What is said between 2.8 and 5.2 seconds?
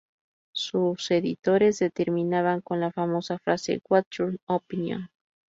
famosa frase: ""What's your opinion?